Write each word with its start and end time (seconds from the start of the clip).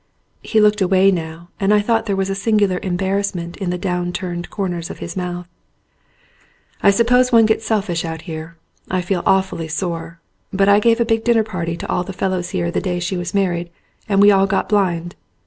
He 0.41 0.59
looked 0.59 0.81
away 0.81 1.11
now 1.11 1.49
and 1.59 1.71
I 1.71 1.79
thought 1.79 2.07
there 2.07 2.15
was 2.15 2.31
a 2.31 2.33
singular 2.33 2.79
embarrassment 2.81 3.55
in 3.57 3.69
the 3.69 3.77
down 3.77 4.11
turned 4.11 4.49
cor 4.49 4.67
ners 4.67 4.89
of 4.89 4.97
his 4.97 5.15
mouth. 5.15 5.45
"I 6.81 6.89
suppose 6.89 7.31
one 7.31 7.45
gets 7.45 7.67
selfish 7.67 8.03
out 8.03 8.23
here, 8.23 8.57
I 8.89 9.03
felt 9.03 9.27
aw 9.27 9.41
fully 9.41 9.67
sore, 9.67 10.19
but 10.51 10.67
I 10.67 10.79
gave 10.79 10.99
a 10.99 11.05
big 11.05 11.23
dinner 11.23 11.43
party 11.43 11.77
to 11.77 11.87
all 11.87 12.03
the 12.03 12.13
fellows 12.13 12.49
here 12.49 12.71
the 12.71 12.81
day 12.81 12.99
she 12.99 13.15
was 13.15 13.35
married, 13.35 13.69
and 14.09 14.19
we 14.19 14.31
all 14.31 14.47
got 14.47 14.67
blind." 14.69 15.13